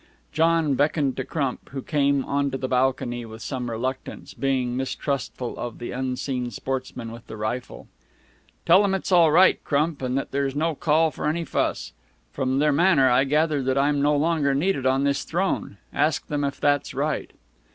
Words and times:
John 0.31 0.73
beckoned 0.73 1.15
to 1.17 1.23
Crump, 1.23 1.69
who 1.69 1.83
came 1.83 2.25
on 2.25 2.49
to 2.49 2.57
the 2.57 2.67
balcony 2.67 3.23
with 3.23 3.43
some 3.43 3.69
reluctance, 3.69 4.33
being 4.33 4.75
mistrustful 4.75 5.55
of 5.59 5.77
the 5.77 5.91
unseen 5.91 6.49
sportsman 6.49 7.11
with 7.11 7.27
the 7.27 7.37
rifle. 7.37 7.87
"Tell 8.65 8.83
'em 8.83 8.95
it's 8.95 9.11
all 9.11 9.31
right, 9.31 9.63
Crump, 9.63 10.01
and 10.01 10.17
that 10.17 10.31
there's 10.31 10.55
no 10.55 10.73
call 10.73 11.11
for 11.11 11.27
any 11.27 11.45
fuss. 11.45 11.93
From 12.31 12.57
their 12.57 12.71
manner 12.73 13.11
I 13.11 13.25
gather 13.25 13.61
that 13.61 13.77
I 13.77 13.89
am 13.89 14.01
no 14.01 14.15
longer 14.15 14.55
needed 14.55 14.87
on 14.87 15.03
this 15.03 15.23
throne. 15.23 15.77
Ask 15.93 16.25
them 16.25 16.43
if 16.43 16.59
that's 16.59 16.95
right?" 16.95 17.29